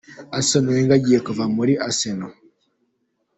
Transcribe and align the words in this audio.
Arsene 0.37 0.67
Wenger 0.73 0.95
agiye 0.97 1.19
kuva 1.27 1.43
muri 1.55 1.73
Arsenal. 1.87 2.31